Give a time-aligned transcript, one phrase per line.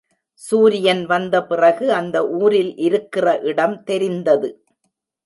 [0.41, 4.49] சூரியன் வந்த பிறகு அந்த ஊரில் இருக்கிற இடம் தெரிந்தது.